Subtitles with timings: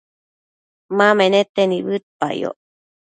[0.97, 2.57] ma menete nibëdpayoc